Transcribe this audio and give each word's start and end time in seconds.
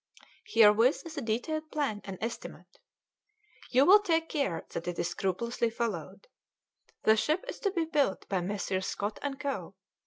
Herewith 0.47 1.05
is 1.05 1.15
a 1.15 1.21
detailed 1.21 1.69
plan 1.69 2.01
and 2.05 2.17
estimate. 2.21 2.79
You 3.69 3.85
will 3.85 3.99
take 3.99 4.29
care 4.29 4.65
that 4.71 4.87
it 4.87 4.97
is 4.97 5.09
scrupulously 5.11 5.69
followed. 5.69 6.27
The 7.03 7.15
ship 7.15 7.45
is 7.47 7.59
to 7.59 7.69
be 7.71 7.85
built 7.85 8.27
by 8.27 8.41
Messrs. 8.41 8.87
Scott 8.87 9.19
and 9.21 9.39
Co. 9.39 9.75